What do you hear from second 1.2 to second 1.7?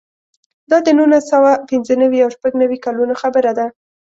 سوه